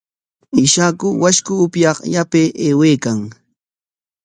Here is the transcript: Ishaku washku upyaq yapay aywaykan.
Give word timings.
Ishaku 0.63 1.07
washku 1.23 1.53
upyaq 1.65 1.97
yapay 2.13 2.47
aywaykan. 2.65 3.19